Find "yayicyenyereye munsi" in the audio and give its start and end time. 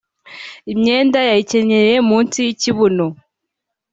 1.29-2.37